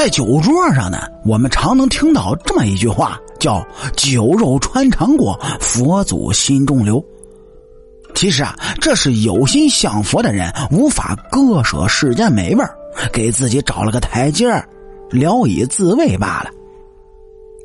[0.00, 3.62] 在酒桌上呢，我们常能听到这么一句话，叫
[3.94, 7.04] “酒肉穿肠过，佛祖心中留”。
[8.16, 12.64] 其实啊，这是有心向佛的人无法割舍世间美味，
[13.12, 14.66] 给自己找了个台阶儿
[15.10, 16.50] 聊以自慰罢了。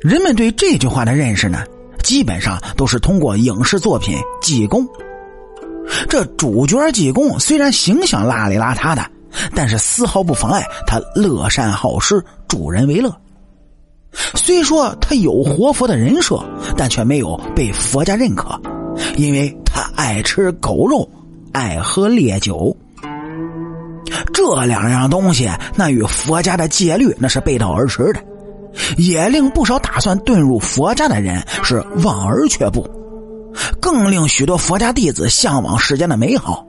[0.02, 1.64] 人们对这句话的认识呢，
[2.02, 4.86] 基本上都是通过影视作品《济公》。
[6.06, 9.02] 这主角济公虽然形象邋里邋遢的，
[9.54, 13.14] 但是丝毫不妨碍他乐善好施、助人为乐。
[14.34, 16.42] 虽说他有活佛的人设，
[16.76, 18.58] 但却没有被佛家认可，
[19.16, 21.08] 因为他爱吃狗肉，
[21.52, 22.74] 爱喝烈酒。
[24.32, 28.20] 这两样东西，那与佛家的戒律那是背道而驰的，
[28.96, 32.88] 也令不少打算遁入佛家的人是望而却步。
[33.80, 36.64] 更令许多佛家弟子向往世间的美好，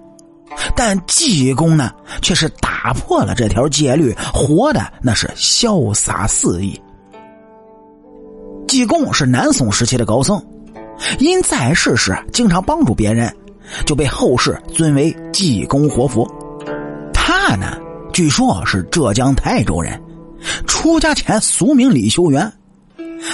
[0.76, 6.82] 但济公呢，却是打打破了这条戒律，活的那是潇洒肆意。
[8.66, 10.42] 济公是南宋时期的高僧，
[11.20, 13.30] 因在世时经常帮助别人，
[13.86, 16.26] 就被后世尊为济公活佛。
[17.14, 17.78] 他呢，
[18.14, 20.02] 据说是浙江台州人，
[20.66, 22.50] 出家前俗名李修缘，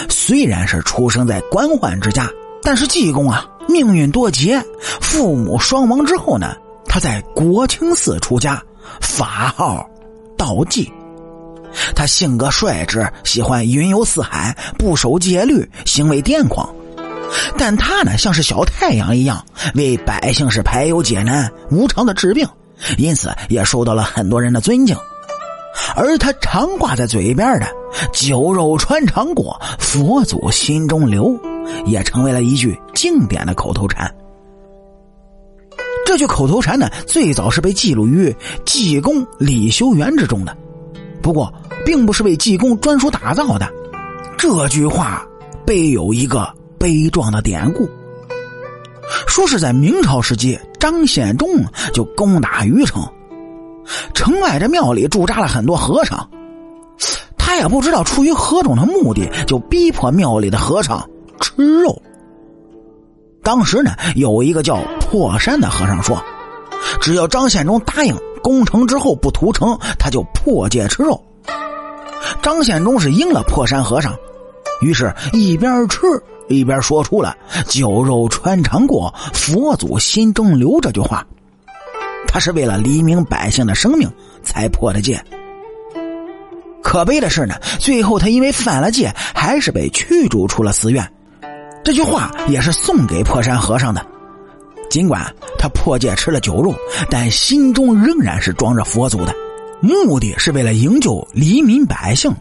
[0.09, 2.27] 虽然是出生在官宦之家。
[2.63, 4.59] 但是济公啊，命运多劫，
[4.99, 6.55] 父母双亡之后呢，
[6.87, 8.59] 他在国清寺出家，
[9.01, 9.89] 法号
[10.37, 10.91] 道济。
[11.95, 16.69] 他性格率直，喜欢云游四海，不守戒律，行为癫狂。
[17.57, 22.47] 但他呢，像是小太阳一样，为百姓是排忧解难，无偿的治病，
[22.97, 24.95] 因此也受到了很多人的尊敬。
[25.95, 27.67] 而他常挂在嘴边的
[28.13, 31.35] “酒肉穿肠过，佛祖心中留”。
[31.85, 34.13] 也成为了一句经典的口头禅。
[36.13, 38.31] 这句口头禅呢，最早是被记录于
[38.67, 40.55] 济公李修缘之中的，
[41.23, 41.51] 不过
[41.83, 43.67] 并不是为济公专属打造的。
[44.37, 45.25] 这句话
[45.65, 46.47] 背有一个
[46.77, 47.89] 悲壮的典故，
[49.25, 51.49] 说是在明朝时期，张献忠
[51.95, 53.03] 就攻打虞城，
[54.13, 56.29] 城外的庙里驻扎了很多和尚，
[57.39, 61.09] 他也不知道出于何种的目的，就逼迫庙里的和尚。
[61.41, 61.99] 吃肉。
[63.41, 64.79] 当时呢，有一个叫
[65.13, 66.19] 破山的和尚说
[66.99, 71.23] ：“只要张献忠答应攻城之后不屠城，他就破戒吃肉。”
[72.41, 74.15] 张献忠是应了破山和尚，
[74.81, 75.99] 于是一边吃
[76.47, 77.37] 一边说出了
[77.69, 81.23] “酒肉穿肠过，佛祖心中留”这句话。
[82.27, 85.23] 他是为了黎明百姓的生命才破的戒。
[86.81, 91.07] 可悲的是呢，最后他因为犯了戒，还是被驱逐出了寺院。
[91.83, 94.03] 这句话也是送给破山和尚的。
[94.93, 95.25] 尽管
[95.57, 96.71] 他破戒吃了酒肉，
[97.09, 99.33] 但心中仍然是装着佛祖的，
[99.81, 102.31] 目的是为了营救黎民百姓。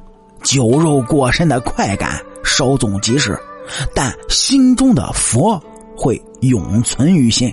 [0.42, 3.40] 酒肉过身的快感稍纵即逝，
[3.94, 5.58] 但心中的佛
[5.96, 7.50] 会永存于心。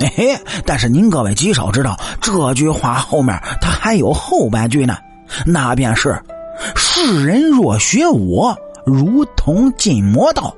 [0.00, 4.96] 嘿嘿，但是您各位极少知道，这句话后面他还有后半句呢，
[5.46, 6.20] 那便是：
[6.74, 8.58] 世人若学我。
[8.84, 10.52] 如同进魔道，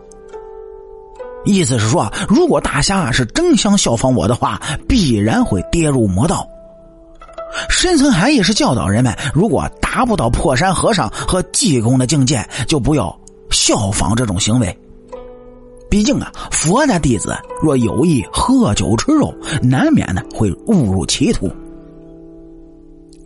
[1.45, 6.47] 意思是说，如果大侠是真想效仿我的话，必然会跌入魔道。
[7.69, 13.19] 深层含义是教导人们，如果达不到破山和尚和济公的境界，就不要
[13.51, 14.79] 效仿这种行为。
[15.89, 21.51] 毕竟啊，佛家弟子若有意喝酒吃肉，难免呢会误入歧途。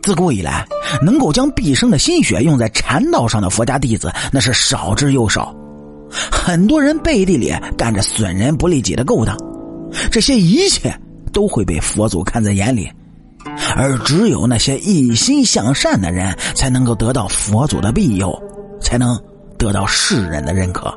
[0.01, 0.65] 自古以来，
[1.03, 5.53] 能够将毕生的心血用在禅道上的佛家弟子，那是少之又少。
[6.31, 9.37] 很多人背地里干着损人不利己的勾当，
[10.11, 10.93] 这些一切
[11.31, 12.89] 都会被佛祖看在眼里。
[13.75, 18.37] 而只有那些一心向善的人，才能够得到佛祖的庇佑，
[18.81, 19.19] 才能
[19.57, 20.93] 得到世人的认可。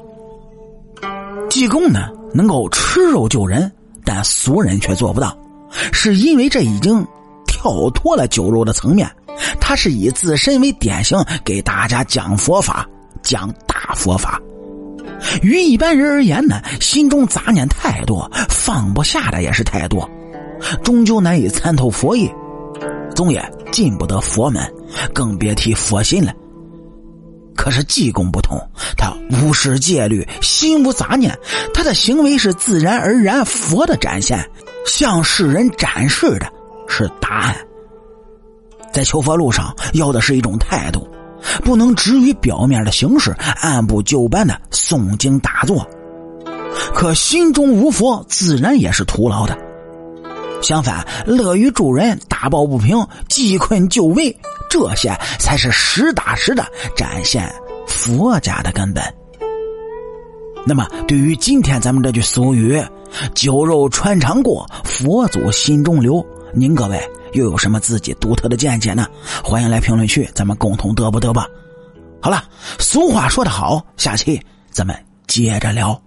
[1.50, 3.70] 济公呢，能够吃肉救人，
[4.04, 5.36] 但俗人却做不到，
[5.92, 7.06] 是因为这已经。
[7.60, 9.10] 跳脱了酒肉的层面，
[9.60, 12.88] 他是以自身为典型给大家讲佛法，
[13.20, 14.40] 讲大佛法。
[15.42, 20.08] 于一般人而言呢，心中杂念太多，放不下的也是太多，
[20.82, 22.30] 终究难以参透佛意，
[23.14, 24.62] 总也进不得佛门，
[25.12, 26.32] 更别提佛心了。
[27.56, 28.58] 可是济公不同，
[28.96, 31.36] 他无视戒律，心无杂念，
[31.74, 34.48] 他的行为是自然而然佛的展现，
[34.86, 36.46] 向世人展示的。
[36.90, 37.54] 是答案。
[38.94, 41.06] 在求佛路上，要的是一种态度，
[41.64, 45.86] 不能止于表面的形式，按部就班的诵经打坐。
[46.94, 49.56] 可心中无佛，自然也是徒劳的。
[50.60, 54.36] 相反，乐于助人，打抱不平，济困救危，
[54.68, 57.48] 这些才是实打实的展现
[57.86, 59.02] 佛家的根本。
[60.66, 62.82] 那么，对于今天咱们这句俗语
[63.34, 67.00] “酒肉穿肠过，佛祖心中留”，您各位
[67.32, 69.06] 又有什么自己独特的见解呢？
[69.44, 71.46] 欢迎来评论区，咱们共同嘚啵嘚吧。
[72.20, 72.44] 好了，
[72.78, 74.40] 俗话说得好，下期
[74.70, 74.96] 咱们
[75.26, 76.00] 接着聊。